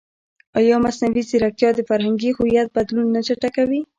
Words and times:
ایا 0.59 0.75
مصنوعي 0.85 1.23
ځیرکتیا 1.29 1.69
د 1.75 1.79
فرهنګي 1.89 2.31
هویت 2.37 2.67
بدلون 2.75 3.07
نه 3.15 3.21
چټکوي؟ 3.27 3.81